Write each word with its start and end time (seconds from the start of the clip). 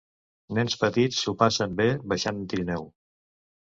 Nens 0.57 0.77
petits 0.85 1.21
s'ho 1.25 1.35
passen 1.43 1.79
bé 1.83 1.89
baixant 2.11 2.43
en 2.45 2.53
trineu 2.57 2.95